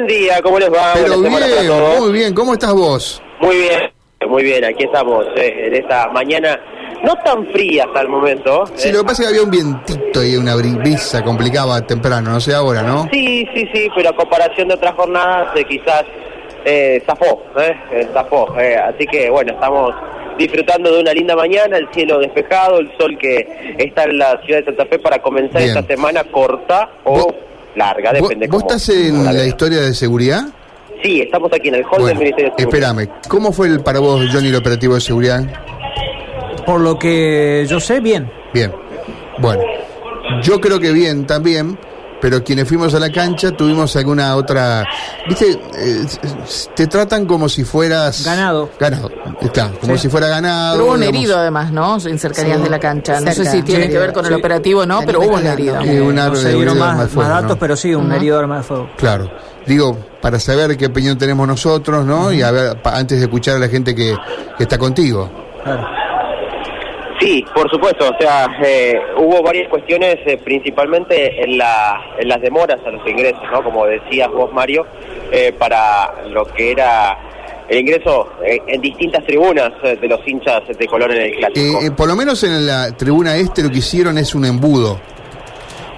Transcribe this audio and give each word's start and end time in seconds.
Buen 0.00 0.18
día, 0.18 0.40
¿cómo 0.42 0.58
les 0.58 0.72
va? 0.72 0.94
Pero 0.94 1.20
bien, 1.20 2.00
muy 2.00 2.12
bien. 2.12 2.34
¿Cómo 2.34 2.54
estás 2.54 2.72
vos? 2.72 3.22
Muy 3.38 3.54
bien, 3.54 3.80
muy 4.26 4.42
bien, 4.42 4.64
aquí 4.64 4.84
estamos 4.84 5.26
eh, 5.36 5.66
en 5.66 5.74
esta 5.74 6.08
mañana 6.08 6.58
no 7.02 7.14
tan 7.16 7.46
fría 7.48 7.84
hasta 7.84 8.00
el 8.00 8.08
momento. 8.08 8.64
Sí, 8.76 8.88
eh. 8.88 8.92
lo 8.92 9.00
que 9.00 9.04
pasa 9.04 9.22
es 9.22 9.28
que 9.28 9.34
había 9.34 9.44
un 9.44 9.50
vientito 9.50 10.24
y 10.24 10.36
una 10.36 10.54
brisa 10.54 11.22
complicaba 11.22 11.82
temprano, 11.86 12.30
no 12.30 12.40
sé 12.40 12.54
ahora, 12.54 12.82
¿no? 12.82 13.08
Sí, 13.12 13.46
sí, 13.54 13.68
sí, 13.74 13.88
pero 13.94 14.08
a 14.08 14.16
comparación 14.16 14.68
de 14.68 14.74
otras 14.74 14.94
jornadas 14.94 15.48
eh, 15.54 15.64
quizás 15.68 16.04
eh, 16.64 17.02
zafó, 17.04 17.42
eh, 17.58 18.08
zafó. 18.14 18.58
eh, 18.58 18.76
así 18.76 19.06
que 19.06 19.28
bueno, 19.28 19.52
estamos 19.52 19.94
disfrutando 20.38 20.94
de 20.94 21.00
una 21.02 21.12
linda 21.12 21.36
mañana, 21.36 21.76
el 21.76 21.88
cielo 21.92 22.20
despejado, 22.20 22.78
el 22.78 22.90
sol 22.98 23.18
que 23.18 23.76
está 23.76 24.04
en 24.04 24.16
la 24.16 24.40
ciudad 24.46 24.60
de 24.60 24.64
Santa 24.64 24.86
Fe 24.86 24.98
para 24.98 25.20
comenzar 25.20 25.60
Bien. 25.60 25.76
esta 25.76 25.94
semana 25.94 26.24
corta 26.24 26.88
o 27.04 27.49
larga, 27.76 28.12
¿Vos, 28.12 28.22
depende 28.28 28.46
vos 28.48 28.62
cómo- 28.62 28.70
estás 28.74 28.88
en 28.96 29.10
cómo 29.12 29.24
la 29.24 29.32
la 29.32 29.44
historia 29.46 29.80
de 29.80 29.94
seguridad? 29.94 30.42
Sí, 31.02 31.20
estamos 31.22 31.50
aquí 31.52 31.68
en 31.68 31.76
el 31.76 31.82
hall 31.84 31.90
del 31.92 32.00
Bueno, 32.02 32.20
Ministerio 32.20 32.50
de 32.56 32.62
Seguridad. 32.62 32.90
espérame. 32.92 33.20
¿Cómo 33.28 33.52
fue 33.52 33.68
el, 33.68 33.80
para 33.80 34.00
vos, 34.00 34.22
Johnny, 34.32 34.48
el 34.48 34.56
operativo 34.56 34.94
de 34.94 35.00
seguridad? 35.00 35.42
Por 36.66 36.80
lo 36.80 36.98
que 36.98 37.64
yo 37.68 37.80
sé, 37.80 38.00
bien. 38.00 38.30
Bien. 38.52 38.72
Bueno, 39.38 39.62
yo 40.42 40.60
creo 40.60 40.78
que 40.78 40.92
bien 40.92 41.26
también, 41.26 41.78
pero 42.20 42.42
quienes 42.44 42.68
fuimos 42.68 42.94
a 42.94 42.98
la 43.00 43.10
cancha 43.10 43.50
tuvimos 43.52 43.94
alguna 43.96 44.36
otra... 44.36 44.84
¿Viste? 45.28 45.52
Eh, 45.76 46.06
te 46.74 46.86
tratan 46.86 47.26
como 47.26 47.48
si 47.48 47.64
fueras... 47.64 48.24
Ganado. 48.24 48.70
Ganado, 48.78 49.10
está, 49.40 49.70
como 49.80 49.94
Sí. 49.94 50.02
si 50.02 50.08
fuera 50.08 50.28
ganado. 50.28 50.74
Pero 50.74 50.84
hubo 50.86 50.92
un 50.94 51.00
digamos. 51.00 51.18
herido 51.18 51.38
además, 51.38 51.72
¿no? 51.72 51.96
En 52.04 52.18
cercanías 52.18 52.58
Sí, 52.58 52.62
de 52.64 52.70
la 52.70 52.78
cancha. 52.78 53.20
No 53.20 53.32
sé 53.32 53.44
si 53.44 53.62
tiene 53.62 53.84
Sí, 53.86 53.90
que 53.92 53.98
ver 53.98 54.12
con 54.12 54.24
el 54.26 54.32
sí. 54.32 54.38
operativo 54.38 54.80
o 54.82 54.86
no, 54.86 55.00
pero 55.04 55.20
hubo 55.20 55.36
un 55.36 55.46
herido. 55.46 55.74
Una 55.80 56.28
no 56.28 56.34
de 56.34 56.54
más, 56.56 56.72
arma 56.72 56.90
de 56.90 56.94
más 57.04 57.10
fuego, 57.10 57.30
datos, 57.30 57.48
¿no? 57.50 57.58
pero 57.58 57.76
sí, 57.76 57.94
un 57.94 58.12
herido 58.12 58.36
de 58.36 58.42
arma 58.42 58.56
de 58.58 58.62
fuego. 58.62 58.90
Claro. 58.96 59.30
Digo, 59.66 59.96
para 60.20 60.38
saber 60.40 60.76
qué 60.76 60.86
opinión 60.86 61.16
tenemos 61.18 61.46
nosotros, 61.46 62.04
¿no? 62.06 62.32
Y 62.32 62.42
a 62.42 62.50
ver, 62.50 62.80
pa- 62.82 62.96
antes 62.96 63.18
de 63.18 63.24
escuchar 63.24 63.56
a 63.56 63.58
la 63.58 63.68
gente 63.68 63.94
que, 63.94 64.16
que 64.56 64.62
está 64.64 64.78
contigo. 64.78 65.30
Claro. 65.62 65.86
Sí, 67.20 67.44
por 67.54 67.70
supuesto. 67.70 68.08
O 68.10 68.16
sea, 68.18 68.46
eh, 68.64 68.98
hubo 69.18 69.42
varias 69.42 69.68
cuestiones, 69.68 70.16
eh, 70.26 70.38
principalmente 70.42 71.42
en, 71.44 71.58
la, 71.58 72.00
en 72.18 72.28
las 72.28 72.40
demoras 72.40 72.78
a 72.86 72.90
los 72.90 73.06
ingresos, 73.06 73.42
¿no? 73.52 73.62
Como 73.62 73.84
decías 73.86 74.28
vos, 74.30 74.50
Mario, 74.52 74.86
eh, 75.30 75.52
para 75.58 76.24
lo 76.30 76.46
que 76.46 76.72
era 76.72 77.18
el 77.68 77.78
ingreso 77.78 78.32
eh, 78.44 78.58
en 78.66 78.80
distintas 78.80 79.24
tribunas 79.26 79.70
eh, 79.84 79.96
de 80.00 80.08
los 80.08 80.26
hinchas 80.26 80.62
de 80.76 80.86
color 80.86 81.12
en 81.12 81.20
el 81.22 81.36
clásico. 81.36 81.80
Eh, 81.80 81.86
eh, 81.86 81.90
por 81.90 82.08
lo 82.08 82.16
menos 82.16 82.42
en 82.42 82.66
la 82.66 82.90
tribuna 82.96 83.36
este 83.36 83.62
lo 83.62 83.70
que 83.70 83.78
hicieron 83.78 84.16
es 84.18 84.34
un 84.34 84.44
embudo. 84.46 84.98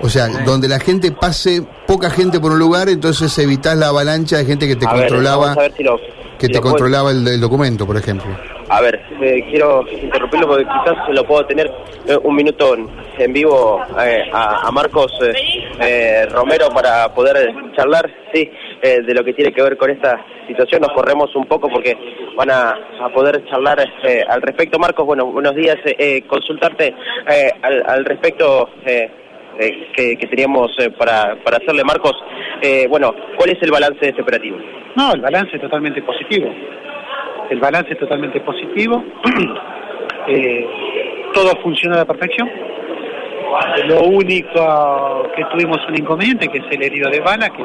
O 0.02 0.08
sea, 0.08 0.26
donde 0.44 0.66
la 0.66 0.80
gente 0.80 1.12
pase, 1.12 1.62
poca 1.86 2.10
gente 2.10 2.40
por 2.40 2.50
un 2.50 2.58
lugar, 2.58 2.88
entonces 2.88 3.38
evitas 3.38 3.76
la 3.76 3.88
avalancha 3.88 4.38
de 4.38 4.44
gente 4.44 4.66
que 4.66 4.74
te 4.74 4.84
A 4.84 4.92
ver, 4.94 5.02
controlaba, 5.08 5.36
vamos 5.54 5.58
a 5.58 5.60
ver 5.60 5.72
si 5.76 5.84
lo- 5.84 6.00
que 6.42 6.48
te 6.48 6.60
controlaba 6.60 7.10
el, 7.10 7.26
el 7.26 7.40
documento, 7.40 7.86
por 7.86 7.96
ejemplo. 7.96 8.30
A 8.68 8.80
ver, 8.80 9.00
eh, 9.20 9.44
quiero 9.50 9.84
interrumpirlo 9.90 10.46
porque 10.48 10.64
quizás 10.64 10.96
lo 11.08 11.24
puedo 11.24 11.44
tener 11.46 11.70
eh, 12.06 12.16
un 12.22 12.34
minuto 12.34 12.74
en, 12.74 12.88
en 13.18 13.32
vivo 13.32 13.80
eh, 14.00 14.24
a, 14.32 14.66
a 14.66 14.70
Marcos 14.70 15.12
eh, 15.80 16.26
Romero 16.30 16.68
para 16.70 17.12
poder 17.14 17.52
charlar, 17.76 18.10
sí, 18.32 18.50
eh, 18.82 19.02
de 19.02 19.14
lo 19.14 19.22
que 19.24 19.34
tiene 19.34 19.52
que 19.52 19.62
ver 19.62 19.76
con 19.76 19.90
esta 19.90 20.24
situación. 20.46 20.82
Nos 20.82 20.92
corremos 20.92 21.34
un 21.36 21.46
poco 21.46 21.68
porque 21.68 21.96
van 22.36 22.50
a, 22.50 22.70
a 23.00 23.08
poder 23.14 23.44
charlar 23.50 23.78
al 24.28 24.42
respecto. 24.42 24.78
Marcos, 24.78 25.06
bueno, 25.06 25.26
buenos 25.26 25.54
días. 25.54 25.76
eh, 25.84 25.96
eh, 25.98 26.22
consultarte 26.26 26.94
eh, 27.28 27.50
al, 27.62 27.82
al 27.86 28.04
respecto 28.04 28.70
eh, 28.86 29.10
eh, 29.58 29.88
que, 29.94 30.16
que 30.16 30.26
teníamos 30.28 30.70
eh, 30.78 30.90
para, 30.90 31.36
para 31.44 31.58
hacerle, 31.58 31.84
Marcos. 31.84 32.14
Eh, 32.62 32.86
bueno, 32.88 33.12
¿cuál 33.36 33.50
es 33.50 33.60
el 33.60 33.72
balance 33.72 33.98
de 34.00 34.10
este 34.10 34.22
operativo? 34.22 34.56
No, 34.94 35.12
el 35.12 35.20
balance 35.20 35.56
es 35.56 35.60
totalmente 35.60 36.00
positivo. 36.02 36.48
El 37.50 37.58
balance 37.58 37.92
es 37.92 37.98
totalmente 37.98 38.40
positivo. 38.40 39.04
Eh, 40.24 40.64
todo 41.34 41.50
funciona 41.64 41.96
a 41.96 41.98
la 41.98 42.04
perfección. 42.04 42.48
Lo 43.86 44.02
único 44.04 45.28
que 45.34 45.44
tuvimos 45.46 45.78
un 45.88 45.96
inconveniente, 45.96 46.46
que 46.46 46.58
es 46.58 46.64
el 46.70 46.80
herido 46.80 47.10
de 47.10 47.18
bala, 47.18 47.50
que 47.50 47.64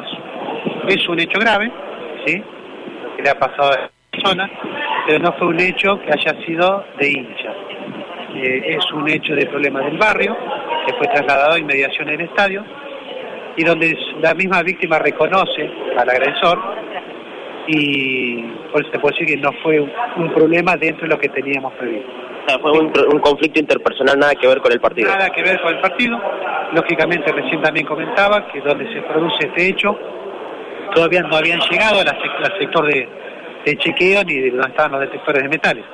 es, 0.92 1.08
un 1.08 1.20
hecho 1.20 1.38
grave, 1.38 1.70
¿sí? 2.26 2.42
Que 3.16 3.22
le 3.22 3.30
ha 3.30 3.38
pasado 3.38 3.70
a 3.70 3.80
la 3.80 3.90
persona, 4.10 4.50
pero 5.06 5.20
no 5.20 5.32
fue 5.34 5.46
un 5.46 5.60
hecho 5.60 6.00
que 6.00 6.10
haya 6.12 6.34
sido 6.44 6.84
de 6.98 7.08
hincha. 7.08 7.54
Eh, 8.34 8.76
es 8.76 8.92
un 8.92 9.08
hecho 9.08 9.36
de 9.36 9.46
problema 9.46 9.82
del 9.82 9.98
barrio, 9.98 10.36
que 10.84 10.94
fue 10.94 11.06
trasladado 11.06 11.54
a 11.54 11.58
inmediación 11.60 12.08
del 12.08 12.22
estadio, 12.22 12.64
y 13.58 13.64
donde 13.64 13.94
la 14.22 14.32
misma 14.34 14.62
víctima 14.62 14.98
reconoce 14.98 15.68
al 15.98 16.08
agresor 16.08 16.58
y 17.66 18.40
por 18.72 18.80
eso 18.80 18.90
te 18.90 18.98
puedo 18.98 19.12
decir 19.14 19.26
que 19.26 19.36
no 19.42 19.52
fue 19.62 19.78
un, 19.80 20.32
problema 20.32 20.76
dentro 20.76 21.02
de 21.02 21.08
lo 21.14 21.18
que 21.18 21.28
teníamos 21.28 21.72
previsto. 21.74 22.08
O 22.46 22.48
sea, 22.48 22.58
fue 22.60 22.72
un, 22.72 22.92
un 23.12 23.20
conflicto 23.20 23.60
interpersonal, 23.60 24.18
nada 24.18 24.34
que 24.34 24.46
ver 24.46 24.58
con 24.60 24.72
el 24.72 24.80
partido. 24.80 25.10
Nada 25.10 25.28
que 25.30 25.42
ver 25.42 25.60
con 25.60 25.74
el 25.74 25.80
partido. 25.80 26.18
Lógicamente, 26.72 27.30
recién 27.30 27.60
también 27.60 27.84
comentaba 27.86 28.46
que 28.48 28.60
donde 28.60 28.90
se 28.92 29.02
produce 29.02 29.48
este 29.48 29.68
hecho, 29.68 29.98
todavía 30.94 31.22
no 31.22 31.36
habían 31.36 31.60
llegado 31.70 32.00
al 32.00 32.58
sector 32.58 32.86
de, 32.86 33.06
de 33.66 33.76
chequeo 33.76 34.22
ni 34.24 34.34
de 34.34 34.50
donde 34.50 34.68
estaban 34.68 34.92
los 34.92 35.00
detectores 35.02 35.42
de 35.42 35.48
metales. 35.50 35.84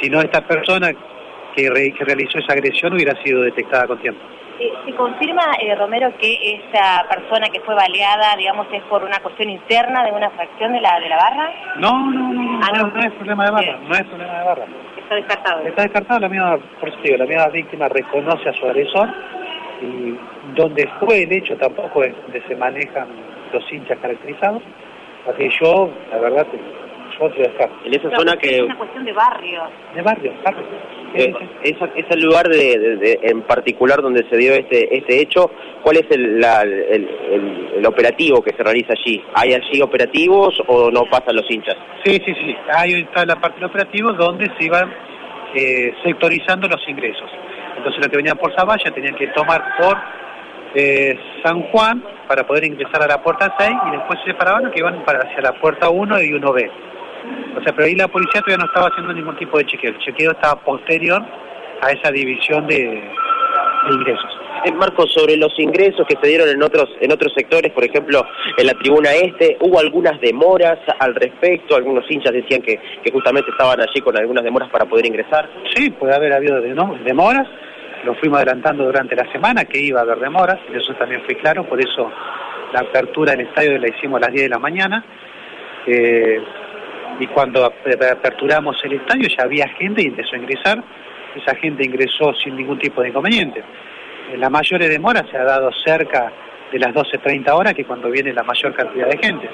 Si 0.00 0.10
no, 0.10 0.20
esta 0.20 0.42
persona 0.46 0.90
que, 1.56 1.70
re- 1.70 1.92
que 1.92 2.04
realizó 2.04 2.38
esa 2.38 2.52
agresión 2.52 2.92
hubiera 2.92 3.14
sido 3.22 3.42
detectada 3.42 3.86
con 3.86 3.98
tiempo. 3.98 4.20
¿Se 4.84 4.92
confirma, 4.94 5.42
eh, 5.60 5.74
Romero, 5.76 6.12
que 6.18 6.60
esa 6.72 7.04
persona 7.08 7.46
que 7.52 7.60
fue 7.60 7.74
baleada, 7.76 8.34
digamos, 8.36 8.66
es 8.72 8.82
por 8.84 9.04
una 9.04 9.18
cuestión 9.20 9.50
interna 9.50 10.02
de 10.04 10.10
una 10.12 10.30
fracción 10.30 10.72
de 10.72 10.80
la 10.80 10.98
de 10.98 11.08
la 11.08 11.16
barra? 11.16 11.52
No, 11.76 12.10
no, 12.10 12.32
no, 12.32 12.42
no, 12.42 12.60
Ah, 12.66 12.72
no, 12.76 12.88
no. 12.88 13.00
es 13.00 13.12
problema 13.12 13.44
de 13.44 13.50
barra, 13.52 13.62
Bien. 13.76 13.88
no 13.88 13.94
es 13.94 14.04
problema 14.04 14.38
de 14.38 14.44
barra. 14.44 14.64
Está 14.96 15.14
descartado. 15.14 15.60
Está 15.62 15.82
descartado 15.82 16.20
la 16.20 16.28
misma, 16.28 16.58
por 16.80 16.88
eso 16.88 16.98
digo, 17.02 17.16
la 17.18 17.26
misma 17.26 17.46
víctima 17.48 17.88
reconoce 17.88 18.48
a 18.48 18.52
su 18.52 18.66
agresor 18.66 19.08
y 19.80 20.18
donde 20.54 20.88
fue 20.98 21.22
el 21.22 21.32
hecho 21.32 21.56
tampoco 21.56 22.02
es 22.02 22.14
donde 22.22 22.42
se 22.48 22.56
manejan 22.56 23.06
los 23.52 23.72
hinchas 23.72 23.96
caracterizados. 24.00 24.62
Así 25.28 25.38
que 25.38 25.50
yo, 25.62 25.90
la 26.10 26.18
verdad, 26.18 26.46
En 27.20 27.92
esa 27.94 28.08
Pero 28.08 28.16
zona 28.20 28.32
Es 28.34 28.38
que 28.38 28.62
una 28.62 28.76
cuestión 28.78 29.04
de 29.04 29.12
barrio. 29.12 29.62
De 29.94 30.02
barrio, 30.02 30.32
barrio. 30.44 30.64
Sí, 31.14 31.22
eh, 31.22 31.34
esa- 31.62 31.90
es 31.96 32.04
el 32.10 32.20
lugar 32.20 32.46
de, 32.48 32.78
de- 32.78 32.96
de- 32.96 33.18
en 33.22 33.42
particular 33.42 34.00
donde 34.02 34.24
se 34.28 34.36
dio 34.36 34.52
este 34.54 34.96
este 34.96 35.20
hecho. 35.20 35.50
¿Cuál 35.82 35.96
es 35.96 36.06
el, 36.10 36.38
la- 36.40 36.62
el, 36.62 36.72
el- 37.30 37.68
el 37.78 37.86
operativo 37.86 38.42
que 38.42 38.52
se 38.54 38.62
realiza 38.62 38.92
allí? 38.92 39.22
¿Hay 39.34 39.52
allí 39.54 39.80
operativos 39.82 40.62
o 40.66 40.90
no 40.90 41.04
pasan 41.10 41.34
los 41.36 41.50
hinchas? 41.50 41.76
Sí, 42.04 42.20
sí, 42.24 42.34
sí. 42.34 42.56
Ahí 42.72 42.92
está 42.94 43.24
la 43.26 43.36
parte 43.36 43.56
del 43.60 43.68
operativo 43.70 44.12
donde 44.12 44.46
se 44.58 44.64
iban 44.64 44.92
eh, 45.54 45.92
sectorizando 46.04 46.68
los 46.68 46.86
ingresos. 46.88 47.30
Entonces 47.78 47.98
los 48.00 48.08
que 48.08 48.16
venían 48.18 48.36
por 48.36 48.54
Zavalla 48.54 48.90
tenían 48.92 49.14
que 49.16 49.28
tomar 49.28 49.62
por 49.80 49.96
eh, 50.74 51.18
San 51.42 51.62
Juan 51.70 52.02
para 52.28 52.46
poder 52.46 52.64
ingresar 52.64 53.02
a 53.02 53.06
la 53.06 53.22
puerta 53.22 53.54
6 53.58 53.70
y 53.88 53.90
después 53.92 54.18
se 54.24 54.32
separaban 54.32 54.64
los 54.64 54.72
que 54.72 54.80
iban 54.80 55.02
para 55.04 55.20
hacia 55.20 55.40
la 55.40 55.52
puerta 55.54 55.88
1 55.88 56.20
y 56.22 56.32
1B. 56.32 56.70
O 57.58 57.62
sea, 57.62 57.72
pero 57.74 57.86
ahí 57.86 57.94
la 57.94 58.08
policía 58.08 58.40
todavía 58.40 58.58
no 58.58 58.66
estaba 58.66 58.88
haciendo 58.88 59.12
ningún 59.12 59.36
tipo 59.36 59.58
de 59.58 59.66
chequeo. 59.66 59.90
El 59.90 59.98
chequeo 59.98 60.32
estaba 60.32 60.60
posterior 60.60 61.22
a 61.80 61.90
esa 61.90 62.10
división 62.10 62.66
de, 62.66 62.76
de 62.78 63.94
ingresos. 63.94 64.38
Eh, 64.64 64.72
Marcos, 64.72 65.12
sobre 65.12 65.36
los 65.36 65.56
ingresos 65.58 66.06
que 66.06 66.16
se 66.20 66.28
dieron 66.28 66.48
en 66.48 66.62
otros 66.62 66.88
en 67.00 67.12
otros 67.12 67.32
sectores, 67.34 67.72
por 67.72 67.84
ejemplo, 67.84 68.24
en 68.56 68.66
la 68.66 68.74
tribuna 68.74 69.10
este, 69.12 69.56
¿hubo 69.60 69.78
algunas 69.78 70.20
demoras 70.20 70.78
al 70.98 71.14
respecto? 71.14 71.76
Algunos 71.76 72.04
hinchas 72.10 72.32
decían 72.32 72.62
que, 72.62 72.80
que 73.02 73.10
justamente 73.12 73.50
estaban 73.50 73.80
allí 73.80 74.00
con 74.00 74.16
algunas 74.16 74.42
demoras 74.42 74.68
para 74.70 74.84
poder 74.84 75.06
ingresar. 75.06 75.48
Sí, 75.74 75.90
puede 75.90 76.14
haber 76.14 76.32
habido 76.32 76.60
demoras, 76.60 77.46
lo 78.04 78.14
fuimos 78.16 78.38
adelantando 78.38 78.84
durante 78.84 79.14
la 79.14 79.30
semana 79.30 79.64
que 79.64 79.80
iba 79.80 80.00
a 80.00 80.02
haber 80.02 80.18
demoras, 80.18 80.58
y 80.72 80.76
eso 80.76 80.92
también 80.94 81.22
fue 81.24 81.36
claro, 81.36 81.64
por 81.64 81.80
eso 81.80 82.10
la 82.72 82.80
apertura 82.80 83.32
del 83.32 83.46
estadio 83.46 83.78
la 83.78 83.88
hicimos 83.88 84.18
a 84.18 84.26
las 84.26 84.32
10 84.32 84.42
de 84.44 84.48
la 84.48 84.58
mañana, 84.58 85.04
eh, 85.86 86.40
y 87.20 87.26
cuando 87.28 87.64
ap- 87.64 87.86
aperturamos 88.12 88.76
el 88.84 88.94
estadio 88.94 89.28
ya 89.28 89.44
había 89.44 89.68
gente 89.70 90.02
y 90.02 90.06
empezó 90.06 90.34
a 90.34 90.38
ingresar, 90.38 90.82
esa 91.36 91.54
gente 91.56 91.84
ingresó 91.84 92.32
sin 92.34 92.56
ningún 92.56 92.78
tipo 92.78 93.02
de 93.02 93.08
inconveniente. 93.08 93.62
La 94.36 94.50
mayor 94.50 94.80
demora 94.80 95.24
se 95.30 95.36
ha 95.36 95.44
dado 95.44 95.70
cerca 95.84 96.32
de 96.72 96.78
las 96.78 96.92
12.30 96.94 97.50
horas, 97.52 97.74
que 97.74 97.84
cuando 97.84 98.10
viene 98.10 98.32
la 98.32 98.42
mayor 98.42 98.74
cantidad 98.74 99.08
de 99.08 99.18
gente. 99.18 99.48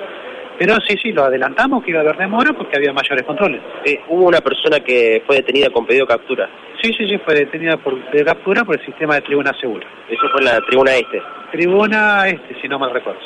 Pero 0.58 0.76
sí, 0.86 0.96
sí, 1.02 1.12
lo 1.12 1.24
adelantamos 1.24 1.82
que 1.82 1.90
iba 1.90 1.98
a 2.00 2.02
haber 2.02 2.16
demora 2.16 2.52
porque 2.52 2.76
había 2.76 2.92
mayores 2.92 3.24
controles. 3.24 3.60
Eh, 3.84 4.00
hubo 4.08 4.26
una 4.26 4.40
persona 4.40 4.78
que 4.80 5.22
fue 5.26 5.36
detenida 5.36 5.70
con 5.70 5.84
pedido 5.84 6.06
de 6.06 6.12
captura. 6.14 6.48
Sí, 6.80 6.92
sí, 6.92 7.08
sí, 7.08 7.18
fue 7.24 7.34
detenida 7.34 7.76
por 7.76 7.94
de 8.10 8.24
captura 8.24 8.62
por 8.64 8.78
el 8.78 8.84
sistema 8.86 9.16
de 9.16 9.22
tribuna 9.22 9.52
segura. 9.60 9.86
Eso 10.08 10.28
fue 10.30 10.40
en 10.40 10.46
la 10.46 10.60
tribuna 10.60 10.94
este. 10.94 11.20
Tribuna 11.50 12.28
este, 12.28 12.60
si 12.60 12.68
no 12.68 12.78
mal 12.78 12.92
recuerdo. 12.92 13.20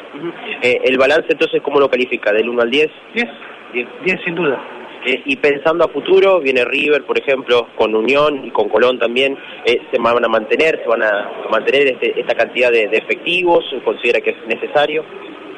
Eh, 0.63 0.81
el 0.85 0.97
balance 0.97 1.27
entonces, 1.31 1.61
¿cómo 1.63 1.79
lo 1.81 1.91
califica? 1.91 2.33
¿Del 2.33 2.49
1 2.49 2.63
al 2.63 2.71
10? 2.71 2.91
10, 3.15 3.29
10, 3.73 3.89
10 4.05 4.21
sin 4.25 4.35
duda. 4.35 4.61
Eh, 5.07 5.23
y 5.27 5.37
pensando 5.37 5.85
a 5.85 5.89
futuro, 5.89 6.41
viene 6.41 6.65
River, 6.65 7.05
por 7.05 7.19
ejemplo, 7.19 7.69
con 7.77 7.95
Unión 7.95 8.45
y 8.45 8.51
con 8.51 8.69
Colón 8.69 8.99
también, 8.99 9.39
eh, 9.65 9.81
¿se 9.91 9.99
van 9.99 10.25
a 10.25 10.29
mantener, 10.29 10.81
se 10.83 10.89
van 10.89 11.03
a 11.03 11.31
mantener 11.51 11.87
este- 11.89 12.21
esta 12.21 12.35
cantidad 12.35 12.71
de, 12.73 12.89
de 12.89 12.97
efectivos? 12.99 13.65
¿Considera 13.85 14.21
que 14.21 14.31
es 14.31 14.47
necesario? 14.47 15.05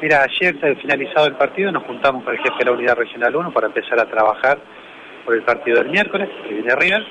Mira, 0.01 0.23
ayer 0.23 0.55
finalizado 0.79 1.27
el 1.27 1.35
partido 1.35 1.71
nos 1.71 1.83
juntamos 1.83 2.23
con 2.23 2.33
el 2.33 2.39
jefe 2.39 2.57
de 2.59 2.65
la 2.65 2.71
unidad 2.71 2.95
regional 2.95 3.35
1 3.35 3.51
para 3.51 3.67
empezar 3.67 3.99
a 3.99 4.05
trabajar 4.05 4.59
por 5.25 5.35
el 5.35 5.43
partido 5.43 5.77
del 5.79 5.89
miércoles, 5.89 6.29
que 6.47 6.53
viene 6.55 6.75
River. 6.75 7.05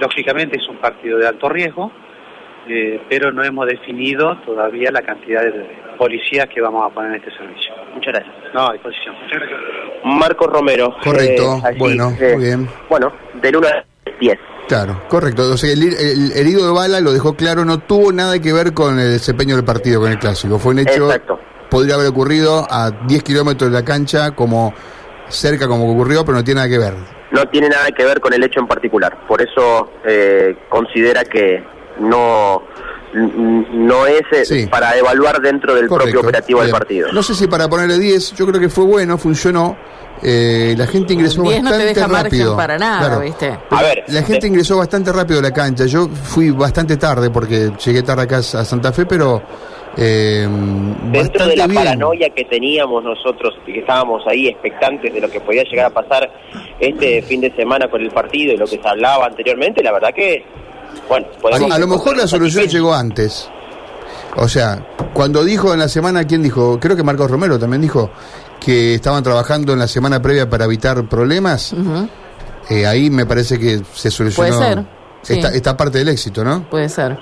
Lógicamente 0.00 0.58
es 0.58 0.68
un 0.68 0.76
partido 0.76 1.18
de 1.18 1.26
alto 1.26 1.48
riesgo, 1.48 1.90
eh, 2.68 3.00
pero 3.08 3.32
no 3.32 3.42
hemos 3.42 3.66
definido 3.66 4.36
todavía 4.44 4.90
la 4.90 5.02
cantidad 5.02 5.42
de 5.42 5.64
policías 5.98 6.46
que 6.48 6.60
vamos 6.60 6.84
a 6.90 6.94
poner 6.94 7.12
en 7.12 7.16
este 7.22 7.30
servicio. 7.36 7.72
Muchas 7.94 8.14
gracias. 8.14 8.34
No, 8.54 8.68
a 8.68 8.72
disposición. 8.72 9.14
Marcos 10.04 10.48
Romero. 10.52 10.94
Correcto, 11.02 11.56
eh, 11.56 11.62
allí, 11.64 11.78
bueno, 11.78 12.16
eh, 12.20 12.34
muy 12.36 12.44
bien. 12.44 12.68
Bueno, 12.88 13.12
del 13.42 13.56
1 13.56 13.68
al 13.68 13.84
10. 14.20 14.38
Claro, 14.68 15.02
correcto. 15.08 15.42
O 15.52 15.56
sea, 15.56 15.72
el, 15.72 15.82
el 15.82 16.32
herido 16.32 16.66
de 16.66 16.72
bala 16.72 17.00
lo 17.00 17.12
dejó 17.12 17.34
claro, 17.34 17.64
no 17.64 17.78
tuvo 17.78 18.12
nada 18.12 18.38
que 18.40 18.52
ver 18.52 18.72
con 18.72 18.98
el 18.98 19.12
desempeño 19.12 19.56
del 19.56 19.64
partido, 19.64 20.00
con 20.00 20.10
el 20.12 20.18
clásico. 20.18 20.58
Fue 20.58 20.72
un 20.72 20.78
hecho, 20.80 21.06
Exacto. 21.06 21.38
podría 21.68 21.96
haber 21.96 22.08
ocurrido 22.08 22.66
a 22.70 22.90
10 23.06 23.22
kilómetros 23.22 23.70
de 23.70 23.76
la 23.76 23.84
cancha, 23.84 24.30
como 24.30 24.72
cerca 25.28 25.66
como 25.66 25.90
ocurrió, 25.92 26.24
pero 26.24 26.38
no 26.38 26.44
tiene 26.44 26.60
nada 26.60 26.68
que 26.68 26.78
ver. 26.78 26.94
No 27.32 27.44
tiene 27.46 27.68
nada 27.68 27.90
que 27.90 28.04
ver 28.04 28.20
con 28.20 28.32
el 28.32 28.42
hecho 28.42 28.60
en 28.60 28.66
particular. 28.66 29.26
Por 29.26 29.40
eso 29.42 29.90
eh, 30.04 30.56
considera 30.68 31.24
que 31.24 31.62
no, 32.00 32.62
no 33.14 34.06
es 34.06 34.22
eh, 34.32 34.44
Sí. 34.44 34.66
para 34.66 34.96
evaluar 34.96 35.40
dentro 35.40 35.74
del 35.74 35.88
Correcto. 35.88 36.12
propio 36.12 36.28
operativo 36.28 36.62
del 36.62 36.70
partido. 36.70 37.12
No 37.12 37.22
sé 37.22 37.34
si 37.34 37.46
para 37.46 37.68
ponerle 37.68 37.98
10, 37.98 38.34
yo 38.34 38.46
creo 38.46 38.60
que 38.60 38.68
fue 38.68 38.84
bueno, 38.84 39.18
funcionó. 39.18 39.76
Eh, 40.22 40.74
la 40.76 40.86
gente 40.86 41.14
ingresó 41.14 41.42
10 41.42 41.62
no 41.62 41.70
te 41.70 41.76
bastante 41.78 42.00
deja 42.00 42.06
rápido. 42.22 42.56
para 42.56 42.76
nada, 42.76 43.18
¿viste? 43.20 43.58
A 43.70 43.82
ver, 43.82 44.04
La 44.08 44.22
gente 44.22 44.46
ingresó 44.46 44.76
bastante 44.76 45.10
rápido 45.12 45.38
a 45.40 45.42
la 45.42 45.50
cancha. 45.52 45.86
Yo 45.86 46.08
fui 46.08 46.50
bastante 46.50 46.96
tarde 46.98 47.30
porque 47.30 47.72
llegué 47.84 48.02
tarde 48.02 48.24
acá 48.24 48.36
a 48.38 48.42
Santa 48.42 48.92
Fe, 48.92 49.06
pero 49.06 49.40
eh, 49.96 50.46
dentro 50.46 51.20
bastante 51.22 51.44
de 51.48 51.56
la 51.56 51.66
bien. 51.66 51.82
paranoia 51.82 52.28
que 52.30 52.44
teníamos 52.44 53.02
nosotros 53.02 53.54
y 53.66 53.72
que 53.72 53.80
estábamos 53.80 54.22
ahí 54.26 54.46
expectantes 54.48 55.12
de 55.12 55.20
lo 55.22 55.30
que 55.30 55.40
podía 55.40 55.64
llegar 55.64 55.86
a 55.86 55.90
pasar 55.90 56.30
este 56.78 57.22
fin 57.22 57.40
de 57.40 57.50
semana 57.56 57.88
con 57.88 58.02
el 58.02 58.10
partido 58.10 58.52
y 58.52 58.56
lo 58.58 58.66
que 58.66 58.78
se 58.78 58.86
hablaba 58.88 59.24
anteriormente, 59.26 59.82
la 59.82 59.92
verdad 59.92 60.10
que, 60.14 60.44
bueno, 61.08 61.26
podemos 61.40 61.70
A, 61.72 61.74
a 61.74 61.78
lo 61.78 61.86
mejor 61.86 62.16
la 62.16 62.26
solución 62.26 62.66
llegó 62.66 62.94
antes. 62.94 63.48
O 64.36 64.46
sea, 64.48 64.86
cuando 65.12 65.42
dijo 65.44 65.72
en 65.72 65.80
la 65.80 65.88
semana, 65.88 66.24
¿quién 66.24 66.42
dijo? 66.42 66.78
Creo 66.80 66.96
que 66.96 67.02
Marcos 67.02 67.30
Romero 67.30 67.58
también 67.58 67.82
dijo 67.82 68.10
que 68.60 68.94
estaban 68.94 69.22
trabajando 69.22 69.72
en 69.72 69.78
la 69.80 69.88
semana 69.88 70.22
previa 70.22 70.48
para 70.48 70.66
evitar 70.66 71.08
problemas. 71.08 71.74
Eh, 72.68 72.86
ahí 72.86 73.10
me 73.10 73.26
parece 73.26 73.58
que 73.58 73.80
se 73.92 74.10
solucionó 74.10 74.56
Puede 74.56 74.74
ser, 74.74 74.84
sí. 75.22 75.40
esta 75.54 75.76
parte 75.76 75.98
del 75.98 76.08
éxito, 76.10 76.44
¿no? 76.44 76.68
Puede 76.70 76.88
ser. 76.88 77.18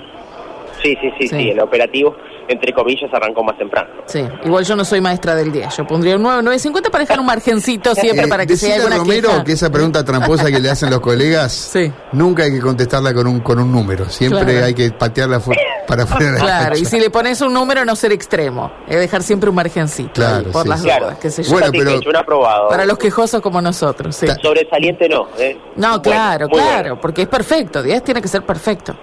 Sí, 0.83 0.95
sí, 1.01 1.09
sí, 1.19 1.27
sí, 1.27 1.29
Sí. 1.29 1.49
el 1.49 1.59
operativo, 1.59 2.15
entre 2.49 2.73
comillas, 2.73 3.09
arrancó 3.13 3.43
más 3.43 3.57
temprano. 3.57 3.89
Sí, 4.05 4.23
igual 4.45 4.65
yo 4.65 4.75
no 4.75 4.83
soy 4.83 5.01
maestra 5.01 5.35
del 5.35 5.51
10. 5.51 5.77
Yo 5.77 5.87
pondría 5.87 6.15
un 6.15 6.23
9, 6.23 6.41
9.50 6.43 6.89
para 6.89 7.03
dejar 7.03 7.19
un 7.19 7.25
margencito 7.25 7.93
siempre 7.95 8.25
Eh, 8.25 8.29
para 8.29 8.45
que 8.45 8.57
sea 8.57 8.75
alguna 8.75 8.97
Romero 8.97 9.29
queja. 9.29 9.43
que 9.43 9.51
esa 9.53 9.69
pregunta 9.71 10.03
tramposa 10.03 10.45
que 10.51 10.59
le 10.59 10.69
hacen 10.69 10.89
los 10.89 10.99
colegas, 10.99 11.51
Sí. 11.73 11.91
nunca 12.13 12.43
hay 12.43 12.51
que 12.51 12.59
contestarla 12.59 13.13
con 13.13 13.27
un 13.27 13.39
con 13.41 13.59
un 13.59 13.71
número. 13.71 14.09
Siempre 14.09 14.43
Claro. 14.43 14.65
hay 14.65 14.73
que 14.73 14.91
patearla 14.91 15.39
fu- 15.39 15.51
para 15.87 16.03
afuera 16.03 16.25
de 16.31 16.31
la 16.33 16.39
Claro, 16.39 16.77
y 16.77 16.85
si 16.85 16.99
le 16.99 17.09
pones 17.09 17.41
un 17.41 17.53
número, 17.53 17.85
no 17.85 17.95
ser 17.95 18.11
extremo. 18.11 18.71
Es 18.87 18.99
dejar 18.99 19.23
siempre 19.23 19.49
un 19.49 19.55
margencito. 19.55 20.11
Claro, 20.13 20.45
ahí, 20.47 20.51
por 20.51 20.63
sí, 20.63 20.69
las. 20.69 20.81
Claro, 20.81 21.05
dudas, 21.05 21.17
qué 21.19 21.29
sé 21.31 21.43
yo. 21.43 21.51
Bueno, 21.51 21.67
pero- 21.71 21.99
un 22.09 22.15
aprobado. 22.15 22.69
Para 22.69 22.85
los 22.85 22.97
quejosos 22.97 23.41
como 23.41 23.61
nosotros, 23.61 24.15
sí. 24.15 24.27
Sobresaliente 24.41 25.07
no, 25.09 25.27
¿eh? 25.37 25.57
No, 25.75 25.87
Bueno, 25.89 26.01
claro, 26.01 26.47
claro, 26.47 26.79
bueno. 26.81 26.99
porque 27.01 27.23
es 27.23 27.27
perfecto. 27.27 27.81
10 27.83 28.03
tiene 28.03 28.21
que 28.21 28.27
ser 28.27 28.43
perfecto. 28.43 28.95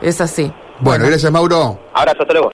Es 0.00 0.20
así. 0.20 0.50
Bueno, 0.80 1.06
gracias 1.06 1.30
Mauro. 1.30 1.78
Abrazo, 1.92 2.22
hasta 2.22 2.32
luego. 2.32 2.48